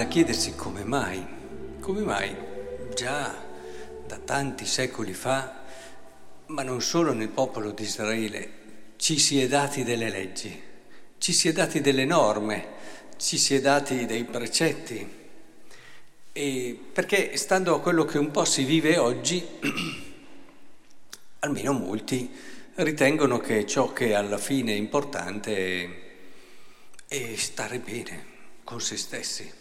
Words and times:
da 0.00 0.06
chiedersi 0.06 0.54
come 0.54 0.82
mai, 0.82 1.22
come 1.78 2.00
mai 2.00 2.34
già 2.94 3.36
da 4.06 4.16
tanti 4.16 4.64
secoli 4.64 5.12
fa, 5.12 5.62
ma 6.46 6.62
non 6.62 6.80
solo 6.80 7.12
nel 7.12 7.28
popolo 7.28 7.72
di 7.72 7.82
Israele, 7.82 8.50
ci 8.96 9.18
si 9.18 9.42
è 9.42 9.46
dati 9.46 9.84
delle 9.84 10.08
leggi, 10.08 10.58
ci 11.18 11.34
si 11.34 11.48
è 11.48 11.52
dati 11.52 11.82
delle 11.82 12.06
norme, 12.06 12.66
ci 13.18 13.36
si 13.36 13.54
è 13.54 13.60
dati 13.60 14.06
dei 14.06 14.24
precetti. 14.24 15.06
E 16.32 16.80
perché 16.90 17.36
stando 17.36 17.74
a 17.74 17.82
quello 17.82 18.06
che 18.06 18.16
un 18.16 18.30
po' 18.30 18.46
si 18.46 18.64
vive 18.64 18.96
oggi, 18.96 19.46
almeno 21.40 21.72
molti 21.74 22.30
ritengono 22.76 23.36
che 23.36 23.66
ciò 23.66 23.92
che 23.92 24.14
alla 24.14 24.38
fine 24.38 24.72
è 24.72 24.76
importante 24.76 26.12
è 27.06 27.34
stare 27.36 27.80
bene 27.80 28.24
con 28.64 28.80
se 28.80 28.96
stessi. 28.96 29.59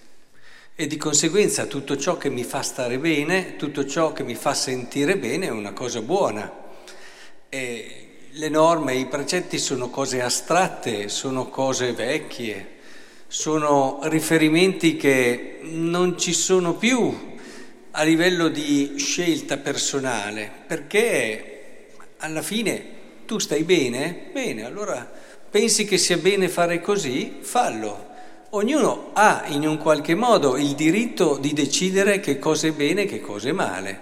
E 0.82 0.88
di 0.88 0.96
conseguenza 0.96 1.66
tutto 1.66 1.98
ciò 1.98 2.16
che 2.16 2.30
mi 2.30 2.46
fa 2.46 2.62
stare 2.62 3.00
bene, 3.00 3.58
tutto 3.58 3.86
ciò 3.86 4.14
che 4.14 4.24
mi 4.24 4.36
fa 4.36 4.54
sentire 4.54 5.18
bene 5.18 5.48
è 5.48 5.50
una 5.50 5.74
cosa 5.74 6.02
buona. 6.02 6.50
E 7.50 8.06
le 8.32 8.48
norme, 8.48 8.96
i 8.96 9.06
precetti 9.08 9.58
sono 9.58 9.90
cose 9.90 10.22
astratte, 10.22 11.10
sono 11.10 11.50
cose 11.50 11.92
vecchie, 11.92 12.78
sono 13.28 14.00
riferimenti 14.04 14.96
che 14.96 15.60
non 15.64 16.18
ci 16.18 16.32
sono 16.32 16.76
più 16.76 17.36
a 17.92 18.04
livello 18.04 18.48
di 18.48 18.94
scelta 18.96 19.58
personale, 19.58 20.50
perché 20.66 21.88
alla 22.20 22.42
fine 22.42 22.86
tu 23.26 23.38
stai 23.38 23.64
bene? 23.64 24.30
Bene, 24.32 24.64
allora 24.64 25.12
pensi 25.50 25.84
che 25.84 25.98
sia 25.98 26.16
bene 26.16 26.48
fare 26.48 26.80
così? 26.80 27.40
Fallo. 27.42 28.09
Ognuno 28.52 29.12
ha 29.14 29.44
in 29.50 29.68
un 29.68 29.78
qualche 29.78 30.16
modo 30.16 30.58
il 30.58 30.74
diritto 30.74 31.38
di 31.38 31.54
decidere 31.54 32.20
che 32.20 32.40
cosa 32.40 32.66
è 32.66 32.72
bene 32.72 33.04
e 33.04 33.06
che 33.06 33.22
cosa 33.22 33.50
è 33.50 33.52
male. 33.52 34.02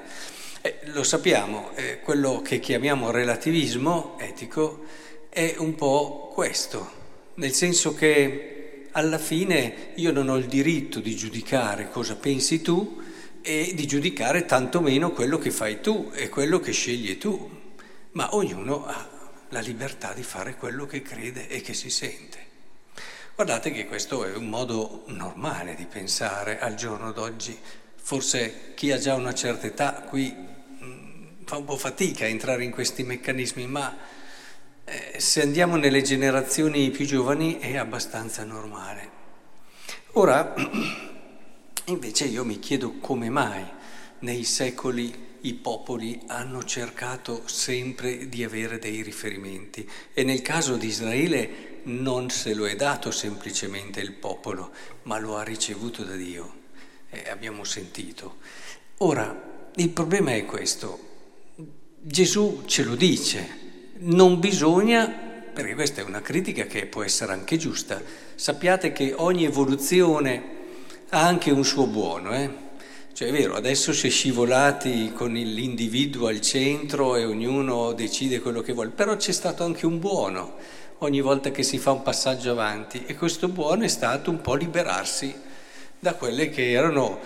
Eh, 0.62 0.80
lo 0.86 1.04
sappiamo, 1.04 1.72
eh, 1.76 2.00
quello 2.00 2.42
che 2.42 2.62
chiamiamo 2.62 3.12
relativismo 3.12 4.16
etico 4.18 4.86
è 5.28 5.56
un 5.58 5.76
po' 5.76 6.32
questo, 6.34 6.92
nel 7.36 7.52
senso 7.52 7.94
che 7.94 8.88
alla 8.92 9.18
fine 9.18 9.92
io 9.96 10.14
non 10.14 10.30
ho 10.30 10.38
il 10.38 10.46
diritto 10.46 11.02
di 11.02 11.14
giudicare 11.14 11.90
cosa 11.92 12.16
pensi 12.16 12.62
tu 12.62 13.02
e 13.42 13.74
di 13.76 13.86
giudicare 13.86 14.46
tantomeno 14.46 15.12
quello 15.12 15.38
che 15.38 15.52
fai 15.52 15.82
tu 15.82 16.10
e 16.14 16.30
quello 16.30 16.62
che 16.62 16.72
scegli 16.72 17.18
tu, 17.18 17.52
ma 18.12 18.34
ognuno 18.34 18.86
ha 18.86 19.10
la 19.50 19.60
libertà 19.60 20.14
di 20.14 20.24
fare 20.24 20.56
quello 20.56 20.86
che 20.86 21.02
crede 21.02 21.50
e 21.50 21.60
che 21.60 21.74
si 21.74 21.90
sente. 21.90 22.47
Guardate 23.38 23.70
che 23.70 23.86
questo 23.86 24.26
è 24.26 24.36
un 24.36 24.50
modo 24.50 25.04
normale 25.10 25.76
di 25.76 25.86
pensare 25.86 26.60
al 26.60 26.74
giorno 26.74 27.12
d'oggi. 27.12 27.56
Forse 27.96 28.74
chi 28.74 28.92
ha 28.92 28.98
già 28.98 29.14
una 29.14 29.36
certa 29.36 29.68
età 29.68 29.94
qui 30.10 30.34
mh, 30.34 30.84
mm, 30.84 31.26
fa 31.46 31.58
un 31.58 31.66
po' 31.66 31.78
fatica 31.78 32.26
a 32.26 32.30
entrare 32.30 32.64
in 32.64 32.72
questi 32.72 33.04
meccanismi, 33.04 33.68
ma 33.68 33.96
eh, 34.86 35.20
se 35.20 35.44
andiamo 35.44 35.76
nelle 35.76 36.02
generazioni 36.02 36.90
più 36.90 37.06
giovani 37.06 37.60
è 37.60 37.78
abbastanza 37.78 38.44
normale. 38.44 39.10
Ora, 40.14 40.56
invece 41.86 42.26
io 42.26 42.44
mi 42.44 42.58
chiedo 42.58 42.94
come 42.94 43.30
mai 43.30 43.64
nei 44.22 44.46
secoli 44.46 45.26
i 45.42 45.54
popoli 45.54 46.22
hanno 46.26 46.64
cercato 46.64 47.48
sempre 47.48 48.30
di 48.30 48.44
avere 48.44 48.80
dei 48.80 49.04
riferimenti 49.04 49.88
e 50.12 50.24
nel 50.24 50.42
caso 50.42 50.76
di 50.76 50.88
Israele 50.88 51.77
non 51.88 52.30
se 52.30 52.54
lo 52.54 52.68
è 52.68 52.76
dato 52.76 53.12
semplicemente 53.12 54.00
il 54.00 54.14
popolo, 54.14 54.72
ma 55.04 55.18
lo 55.20 55.38
ha 55.38 55.44
ricevuto 55.44 56.04
da 56.04 56.16
Dio. 56.16 56.54
Eh, 57.10 57.30
abbiamo 57.30 57.64
sentito. 57.64 58.38
Ora, 58.98 59.70
il 59.76 59.90
problema 59.90 60.34
è 60.34 60.46
questo. 60.46 61.00
Gesù 62.00 62.64
ce 62.66 62.84
lo 62.84 62.96
dice, 62.96 63.48
non 64.00 64.40
bisogna, 64.40 65.08
perché 65.08 65.76
questa 65.76 66.02
è 66.02 66.04
una 66.04 66.22
critica 66.22 66.66
che 66.66 66.86
può 66.86 67.04
essere 67.04 67.34
anche 67.34 67.58
giusta, 67.58 68.02
sappiate 68.36 68.92
che 68.92 69.14
ogni 69.16 69.46
evoluzione 69.46 70.56
ha 71.10 71.26
anche 71.26 71.52
un 71.52 71.64
suo 71.64 71.88
buono, 71.88 72.34
eh? 72.34 72.66
Cioè 73.14 73.30
è 73.30 73.32
vero, 73.32 73.56
adesso 73.56 73.94
si 73.94 74.08
è 74.08 74.10
scivolati 74.12 75.12
con 75.12 75.34
l'individuo 75.34 76.28
al 76.28 76.40
centro 76.40 77.16
e 77.16 77.26
ognuno 77.26 77.94
decide 77.94 78.40
quello 78.40 78.62
che 78.62 78.74
vuole, 78.74 78.90
però 78.90 79.16
c'è 79.16 79.32
stato 79.32 79.64
anche 79.64 79.88
un 79.88 79.98
buono 80.00 80.56
ogni 81.00 81.22
volta 81.22 81.52
che 81.52 81.64
si 81.64 81.78
fa 81.78 81.92
un 81.92 82.02
passaggio 82.02 82.52
avanti 82.52 83.04
e 83.06 83.16
questo 83.16 83.48
buono 83.48 83.84
è 83.84 83.88
stato 83.88 84.32
un 84.32 84.42
po' 84.42 84.56
liberarsi 84.56 85.34
da 86.00 86.16
quelle 86.16 86.50
che 86.50 86.72
erano 86.72 87.20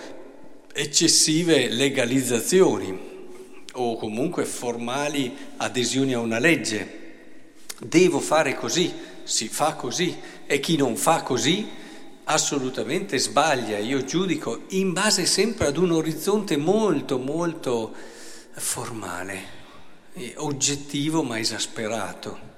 eccessive 0.72 1.68
legalizzazioni 1.68 3.10
o 3.74 3.96
comunque 3.96 4.44
formali 4.44 5.34
adesioni 5.58 6.12
a 6.12 6.20
una 6.20 6.38
legge. 6.38 7.00
Devo 7.78 8.20
fare 8.20 8.54
così, 8.54 8.92
si 9.24 9.48
fa 9.48 9.74
così 9.74 10.16
e 10.46 10.60
chi 10.60 10.76
non 10.76 10.96
fa 10.96 11.22
così 11.22 11.80
assolutamente 12.24 13.18
sbaglia, 13.18 13.78
io 13.78 14.04
giudico 14.04 14.62
in 14.68 14.92
base 14.92 15.26
sempre 15.26 15.66
ad 15.66 15.76
un 15.76 15.92
orizzonte 15.92 16.56
molto, 16.56 17.18
molto 17.18 17.92
formale, 18.52 19.42
oggettivo 20.36 21.22
ma 21.22 21.38
esasperato. 21.38 22.51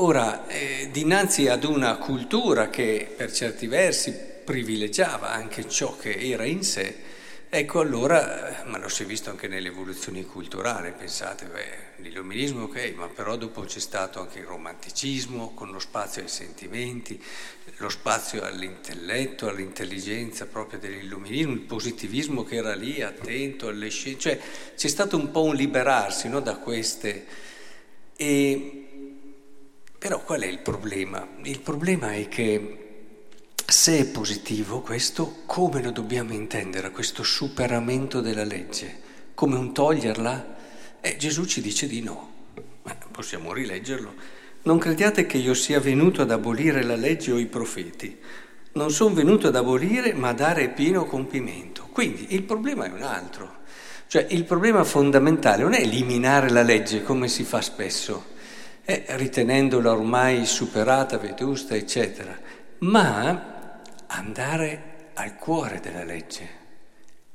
Ora, 0.00 0.46
eh, 0.46 0.90
dinanzi 0.92 1.48
ad 1.48 1.64
una 1.64 1.96
cultura 1.96 2.70
che 2.70 3.12
per 3.16 3.32
certi 3.32 3.66
versi 3.66 4.12
privilegiava 4.44 5.32
anche 5.32 5.68
ciò 5.68 5.96
che 5.96 6.16
era 6.16 6.44
in 6.44 6.62
sé, 6.62 7.06
Ecco 7.50 7.80
allora, 7.80 8.62
ma 8.66 8.76
lo 8.76 8.90
si 8.90 9.04
è 9.04 9.06
visto 9.06 9.30
anche 9.30 9.48
nell'evoluzione 9.48 10.22
culturale, 10.26 10.92
pensate, 10.92 11.46
beh, 11.46 12.02
l'illuminismo 12.02 12.64
ok, 12.64 12.92
ma 12.94 13.08
però 13.08 13.36
dopo 13.36 13.62
c'è 13.62 13.80
stato 13.80 14.20
anche 14.20 14.40
il 14.40 14.44
romanticismo 14.44 15.54
con 15.54 15.70
lo 15.70 15.78
spazio 15.78 16.20
ai 16.20 16.28
sentimenti, 16.28 17.18
lo 17.78 17.88
spazio 17.88 18.42
all'intelletto, 18.42 19.48
all'intelligenza 19.48 20.44
proprio 20.44 20.78
dell'illuminismo, 20.78 21.52
il 21.54 21.60
positivismo 21.60 22.44
che 22.44 22.56
era 22.56 22.74
lì 22.74 23.00
attento 23.00 23.68
alle 23.68 23.88
scienze, 23.88 24.20
cioè 24.20 24.40
c'è 24.76 24.88
stato 24.88 25.16
un 25.16 25.30
po' 25.30 25.44
un 25.44 25.54
liberarsi 25.54 26.28
no, 26.28 26.40
da 26.40 26.56
queste. 26.56 27.24
E, 28.14 28.77
però 29.98 30.22
qual 30.22 30.42
è 30.42 30.46
il 30.46 30.60
problema? 30.60 31.26
Il 31.42 31.58
problema 31.60 32.12
è 32.12 32.28
che 32.28 32.88
se 33.66 33.98
è 33.98 34.06
positivo 34.06 34.80
questo, 34.80 35.42
come 35.44 35.82
lo 35.82 35.90
dobbiamo 35.90 36.32
intendere, 36.32 36.92
questo 36.92 37.24
superamento 37.24 38.20
della 38.20 38.44
legge? 38.44 39.06
Come 39.34 39.56
un 39.56 39.74
toglierla? 39.74 40.56
Eh, 41.00 41.16
Gesù 41.16 41.44
ci 41.46 41.60
dice 41.60 41.86
di 41.88 42.00
no. 42.00 42.30
Eh, 42.86 42.96
possiamo 43.10 43.52
rileggerlo. 43.52 44.14
Non 44.62 44.78
crediate 44.78 45.26
che 45.26 45.38
io 45.38 45.54
sia 45.54 45.80
venuto 45.80 46.22
ad 46.22 46.30
abolire 46.30 46.84
la 46.84 46.96
legge 46.96 47.32
o 47.32 47.38
i 47.38 47.46
profeti. 47.46 48.18
Non 48.72 48.90
sono 48.90 49.14
venuto 49.14 49.48
ad 49.48 49.56
abolire, 49.56 50.14
ma 50.14 50.28
a 50.28 50.34
dare 50.34 50.68
pieno 50.68 51.04
compimento. 51.06 51.88
Quindi 51.90 52.34
il 52.34 52.44
problema 52.44 52.86
è 52.86 52.90
un 52.90 53.02
altro. 53.02 53.56
Cioè 54.06 54.26
il 54.30 54.44
problema 54.44 54.84
fondamentale 54.84 55.62
non 55.62 55.74
è 55.74 55.80
eliminare 55.80 56.50
la 56.50 56.62
legge 56.62 57.02
come 57.02 57.28
si 57.28 57.44
fa 57.44 57.60
spesso, 57.60 58.36
eh, 58.90 59.04
ritenendola 59.18 59.92
ormai 59.92 60.46
superata, 60.46 61.18
vetusta, 61.18 61.74
eccetera, 61.74 62.40
ma 62.78 63.82
andare 64.06 65.10
al 65.12 65.36
cuore 65.36 65.78
della 65.80 66.04
legge, 66.04 66.48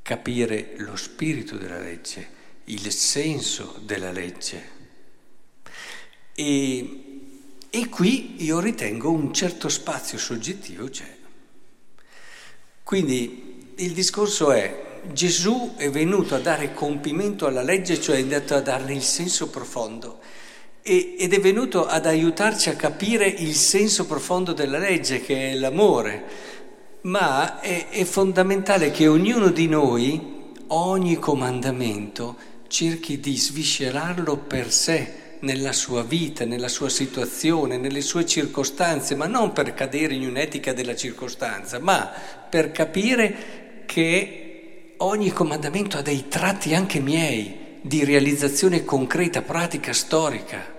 capire 0.02 0.74
lo 0.78 0.96
spirito 0.96 1.56
della 1.56 1.78
legge, 1.78 2.28
il 2.64 2.92
senso 2.92 3.80
della 3.84 4.12
legge. 4.12 4.70
E, 6.34 7.04
e 7.70 7.88
qui 7.88 8.44
io 8.44 8.60
ritengo 8.60 9.12
un 9.12 9.32
certo 9.32 9.70
spazio 9.70 10.18
soggettivo 10.18 10.90
c'è. 10.90 11.18
Quindi 12.82 13.74
il 13.76 13.94
discorso 13.94 14.52
è 14.52 15.02
Gesù 15.12 15.76
è 15.78 15.92
venuto 15.92 16.34
a 16.34 16.40
dare 16.40 16.74
compimento 16.74 17.46
alla 17.46 17.62
legge, 17.62 18.02
cioè 18.02 18.16
è 18.16 18.22
andato 18.22 18.56
a 18.56 18.62
darle 18.62 18.94
il 18.94 19.04
senso 19.04 19.50
profondo 19.50 20.42
ed 20.84 21.34
è 21.34 21.40
venuto 21.40 21.88
ad 21.88 22.06
aiutarci 22.06 22.70
a 22.70 22.76
capire 22.76 23.26
il 23.26 23.56
senso 23.56 24.06
profondo 24.06 24.54
della 24.54 24.78
legge, 24.78 25.22
che 25.22 25.52
è 25.52 25.56
l'amore 25.56 26.52
ma 27.04 27.60
è, 27.60 27.90
è 27.90 28.04
fondamentale 28.04 28.92
che 28.92 29.08
ognuno 29.08 29.50
di 29.50 29.68
noi, 29.68 30.52
ogni 30.68 31.16
comandamento, 31.16 32.36
cerchi 32.68 33.20
di 33.20 33.36
sviscerarlo 33.36 34.38
per 34.38 34.72
sé, 34.72 35.22
nella 35.40 35.74
sua 35.74 36.04
vita, 36.04 36.46
nella 36.46 36.70
sua 36.70 36.88
situazione, 36.88 37.78
nelle 37.78 38.00
sue 38.00 38.26
circostanze, 38.26 39.16
ma 39.16 39.28
non 39.28 39.52
per 39.52 39.74
cadere 39.74 40.14
in 40.14 40.26
un'etica 40.26 40.72
della 40.72 40.96
circostanza, 40.96 41.80
ma 41.80 42.10
per 42.50 42.72
capire 42.72 43.84
che 43.86 44.94
ogni 44.98 45.32
comandamento 45.32 45.98
ha 45.98 46.02
dei 46.02 46.30
tratti 46.30 46.74
anche 46.74 47.02
miei 47.02 47.58
di 47.82 48.06
realizzazione 48.06 48.86
concreta, 48.86 49.42
pratica, 49.42 49.92
storica. 49.92 50.73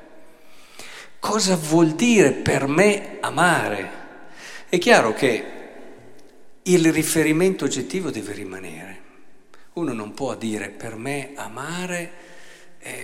Cosa 1.25 1.57
vuol 1.57 1.93
dire 1.93 2.33
per 2.33 2.67
me 2.67 3.17
amare? 3.21 3.91
È 4.69 4.77
chiaro 4.77 5.15
che 5.15 5.45
il 6.65 6.93
riferimento 6.93 7.65
oggettivo 7.65 8.11
deve 8.11 8.35
rimanere. 8.35 9.01
Uno 9.73 9.95
non 9.95 10.13
può 10.13 10.35
dire 10.35 10.69
per 10.69 10.97
me 10.97 11.31
amare 11.35 12.13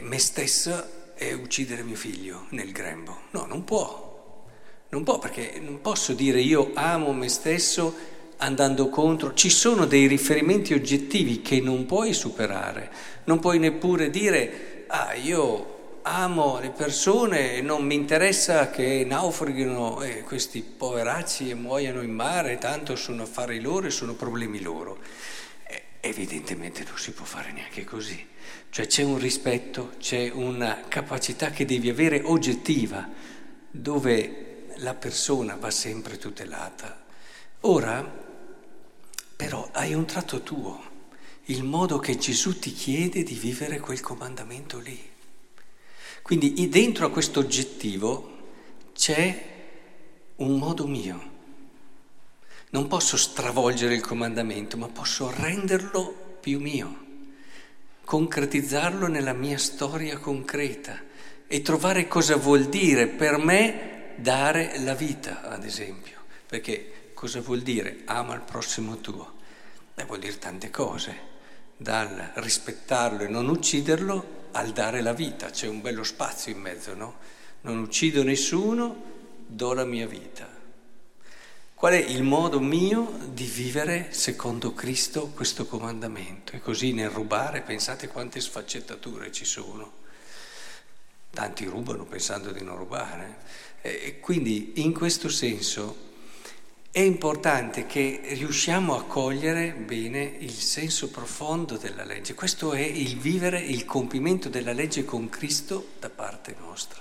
me 0.02 0.18
stesso 0.18 1.14
e 1.14 1.32
uccidere 1.32 1.82
mio 1.82 1.96
figlio 1.96 2.44
nel 2.50 2.72
grembo. 2.72 3.20
No, 3.30 3.46
non 3.46 3.64
può. 3.64 4.44
Non 4.90 5.02
può 5.02 5.18
perché 5.18 5.58
non 5.58 5.80
posso 5.80 6.12
dire 6.12 6.42
io 6.42 6.72
amo 6.74 7.14
me 7.14 7.30
stesso 7.30 7.94
andando 8.36 8.90
contro. 8.90 9.32
Ci 9.32 9.48
sono 9.48 9.86
dei 9.86 10.06
riferimenti 10.06 10.74
oggettivi 10.74 11.40
che 11.40 11.62
non 11.62 11.86
puoi 11.86 12.12
superare. 12.12 12.92
Non 13.24 13.38
puoi 13.38 13.58
neppure 13.58 14.10
dire 14.10 14.84
ah 14.88 15.14
io 15.14 15.78
amo 16.02 16.58
le 16.60 16.70
persone 16.70 17.54
e 17.54 17.60
non 17.60 17.84
mi 17.84 17.94
interessa 17.94 18.70
che 18.70 19.04
naufraghino 19.06 20.02
eh, 20.02 20.22
questi 20.22 20.62
poveracci 20.62 21.50
e 21.50 21.54
muoiano 21.54 22.02
in 22.02 22.12
mare, 22.12 22.58
tanto 22.58 22.96
sono 22.96 23.22
affari 23.22 23.60
loro 23.60 23.86
e 23.86 23.90
sono 23.90 24.14
problemi 24.14 24.60
loro. 24.60 24.98
Eh, 25.66 25.82
evidentemente 26.00 26.84
non 26.84 26.96
si 26.98 27.12
può 27.12 27.24
fare 27.24 27.52
neanche 27.52 27.84
così. 27.84 28.26
Cioè 28.70 28.86
c'è 28.86 29.02
un 29.02 29.18
rispetto, 29.18 29.92
c'è 29.98 30.30
una 30.32 30.82
capacità 30.88 31.50
che 31.50 31.64
devi 31.64 31.88
avere 31.88 32.22
oggettiva, 32.24 33.08
dove 33.70 34.66
la 34.76 34.94
persona 34.94 35.56
va 35.56 35.70
sempre 35.70 36.18
tutelata. 36.18 37.04
Ora, 37.60 38.28
però, 39.36 39.68
hai 39.72 39.94
un 39.94 40.06
tratto 40.06 40.42
tuo, 40.42 40.82
il 41.44 41.64
modo 41.64 41.98
che 41.98 42.16
Gesù 42.16 42.58
ti 42.58 42.72
chiede 42.72 43.22
di 43.22 43.34
vivere 43.34 43.80
quel 43.80 44.00
comandamento 44.00 44.78
lì. 44.78 45.18
Quindi 46.22 46.68
dentro 46.68 47.06
a 47.06 47.10
questo 47.10 47.40
oggettivo 47.40 48.38
c'è 48.92 49.48
un 50.36 50.58
modo 50.58 50.86
mio. 50.86 51.28
Non 52.70 52.86
posso 52.86 53.16
stravolgere 53.16 53.94
il 53.94 54.00
comandamento, 54.00 54.76
ma 54.76 54.86
posso 54.88 55.30
renderlo 55.30 56.38
più 56.40 56.60
mio, 56.60 57.06
concretizzarlo 58.04 59.08
nella 59.08 59.32
mia 59.32 59.58
storia 59.58 60.18
concreta 60.18 60.98
e 61.46 61.62
trovare 61.62 62.06
cosa 62.06 62.36
vuol 62.36 62.66
dire 62.66 63.08
per 63.08 63.38
me 63.38 64.14
dare 64.16 64.78
la 64.80 64.94
vita, 64.94 65.42
ad 65.42 65.64
esempio. 65.64 66.18
Perché 66.46 67.10
cosa 67.14 67.40
vuol 67.40 67.60
dire 67.60 68.02
ama 68.04 68.34
il 68.34 68.42
prossimo 68.42 68.98
tuo? 68.98 69.34
Beh, 69.94 70.04
vuol 70.04 70.20
dire 70.20 70.38
tante 70.38 70.70
cose, 70.70 71.16
dal 71.76 72.32
rispettarlo 72.36 73.22
e 73.22 73.28
non 73.28 73.48
ucciderlo 73.48 74.39
al 74.52 74.72
dare 74.72 75.00
la 75.00 75.12
vita, 75.12 75.50
c'è 75.50 75.66
un 75.66 75.80
bello 75.80 76.04
spazio 76.04 76.52
in 76.52 76.60
mezzo, 76.60 76.94
no? 76.94 77.18
Non 77.62 77.78
uccido 77.78 78.22
nessuno, 78.22 79.02
do 79.46 79.72
la 79.72 79.84
mia 79.84 80.06
vita. 80.06 80.48
Qual 81.74 81.92
è 81.94 81.96
il 81.96 82.22
modo 82.22 82.60
mio 82.60 83.18
di 83.32 83.46
vivere 83.46 84.08
secondo 84.12 84.74
Cristo 84.74 85.28
questo 85.28 85.66
comandamento? 85.66 86.52
E 86.52 86.60
così 86.60 86.92
nel 86.92 87.08
rubare 87.08 87.62
pensate 87.62 88.08
quante 88.08 88.40
sfaccettature 88.40 89.32
ci 89.32 89.46
sono. 89.46 89.92
Tanti 91.30 91.64
rubano 91.64 92.04
pensando 92.04 92.50
di 92.52 92.62
non 92.62 92.76
rubare. 92.76 93.38
E 93.80 94.20
quindi 94.20 94.82
in 94.82 94.92
questo 94.92 95.30
senso 95.30 96.09
è 96.92 96.98
importante 96.98 97.86
che 97.86 98.20
riusciamo 98.24 98.96
a 98.96 99.04
cogliere 99.04 99.72
bene 99.72 100.22
il 100.40 100.50
senso 100.50 101.08
profondo 101.08 101.76
della 101.76 102.02
legge. 102.02 102.34
Questo 102.34 102.72
è 102.72 102.80
il 102.80 103.16
vivere 103.16 103.60
il 103.60 103.84
compimento 103.84 104.48
della 104.48 104.72
legge 104.72 105.04
con 105.04 105.28
Cristo 105.28 105.90
da 106.00 106.10
parte 106.10 106.56
nostra. 106.58 107.00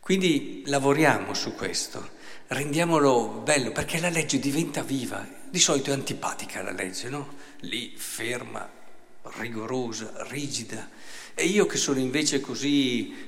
Quindi 0.00 0.62
lavoriamo 0.64 1.34
su 1.34 1.54
questo, 1.54 2.12
rendiamolo 2.46 3.42
bello, 3.44 3.72
perché 3.72 4.00
la 4.00 4.08
legge 4.08 4.38
diventa 4.38 4.82
viva. 4.82 5.26
Di 5.50 5.58
solito 5.58 5.90
è 5.90 5.92
antipatica 5.92 6.62
la 6.62 6.72
legge, 6.72 7.10
no? 7.10 7.34
Lì 7.60 7.92
ferma, 7.94 8.66
rigorosa, 9.36 10.26
rigida. 10.30 10.88
E 11.34 11.44
io 11.44 11.66
che 11.66 11.76
sono 11.76 11.98
invece 11.98 12.40
così 12.40 13.27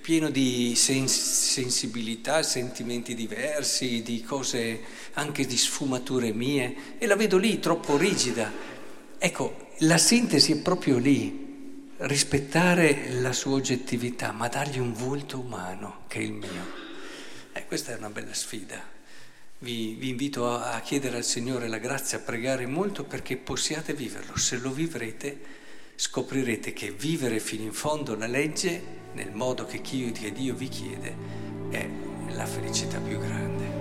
pieno 0.00 0.30
di 0.30 0.74
sens- 0.74 1.50
sensibilità, 1.50 2.42
sentimenti 2.42 3.14
diversi, 3.14 4.02
di 4.02 4.22
cose 4.22 4.80
anche 5.14 5.46
di 5.46 5.56
sfumature 5.56 6.32
mie 6.32 6.98
e 6.98 7.06
la 7.06 7.16
vedo 7.16 7.36
lì 7.36 7.58
troppo 7.58 7.96
rigida. 7.96 8.52
Ecco, 9.18 9.68
la 9.78 9.98
sintesi 9.98 10.52
è 10.52 10.56
proprio 10.56 10.98
lì, 10.98 11.88
rispettare 11.98 13.10
la 13.20 13.32
sua 13.32 13.52
oggettività, 13.52 14.32
ma 14.32 14.48
dargli 14.48 14.78
un 14.78 14.92
volto 14.92 15.38
umano 15.38 16.04
che 16.08 16.18
è 16.18 16.22
il 16.22 16.32
mio. 16.32 16.88
Eh, 17.52 17.66
questa 17.66 17.92
è 17.92 17.96
una 17.96 18.10
bella 18.10 18.34
sfida. 18.34 18.82
Vi, 19.58 19.94
vi 19.94 20.08
invito 20.08 20.50
a, 20.50 20.72
a 20.72 20.80
chiedere 20.80 21.18
al 21.18 21.24
Signore 21.24 21.68
la 21.68 21.78
grazia, 21.78 22.18
a 22.18 22.22
pregare 22.22 22.66
molto 22.66 23.04
perché 23.04 23.36
possiate 23.36 23.92
viverlo. 23.92 24.36
Se 24.38 24.56
lo 24.56 24.70
vivrete, 24.70 25.38
scoprirete 25.96 26.72
che 26.72 26.90
vivere 26.90 27.40
fino 27.40 27.64
in 27.64 27.74
fondo 27.74 28.14
la 28.14 28.26
legge 28.26 28.99
nel 29.12 29.32
modo 29.32 29.64
che 29.64 29.80
Dio 30.32 30.54
vi 30.54 30.68
chiede 30.68 31.14
è 31.70 31.88
la 32.30 32.46
felicità 32.46 32.98
più 32.98 33.18
grande. 33.18 33.79